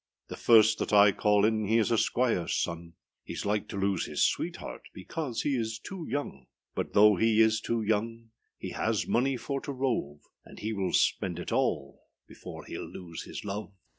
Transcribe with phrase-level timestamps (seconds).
[0.29, 2.93] The first that I call in He is a squireâs son;
[3.29, 6.47] Heâs like to lose his sweetheart Because he is too young.
[6.73, 10.93] But though he is too young, He has money for to rove, And he will
[10.93, 13.73] spend it all Before heâll lose his love.